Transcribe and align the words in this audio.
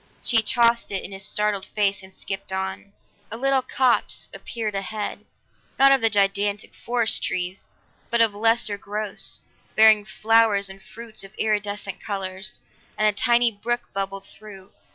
She 0.23 0.41
tossed 0.41 0.89
it 0.89 1.03
in 1.03 1.11
his 1.11 1.23
startled 1.23 1.63
face 1.67 2.01
and 2.01 2.11
skipped 2.15 2.51
on. 2.51 2.91
A 3.29 3.37
little 3.37 3.61
copse 3.61 4.29
appeared 4.33 4.73
ahead, 4.73 5.27
not 5.77 5.91
of 5.91 6.01
the 6.01 6.09
gigantic 6.09 6.73
forest 6.73 7.21
trees, 7.21 7.69
but 8.09 8.19
of 8.19 8.33
lesser 8.33 8.79
growths, 8.79 9.41
bearing 9.75 10.03
flowers 10.03 10.71
and 10.71 10.81
fruits 10.81 11.23
of 11.23 11.35
iridescent 11.37 11.99
colors, 12.03 12.59
and 12.97 13.07
a 13.07 13.11
tiny 13.11 13.51
brook 13.51 13.93
bubbled 13.93 14.25
through. 14.25 14.71